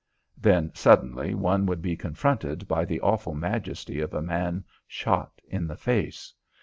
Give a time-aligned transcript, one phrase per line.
[0.35, 5.67] Then suddenly one would be confronted by the awful majesty of a man shot in
[5.67, 6.33] the face.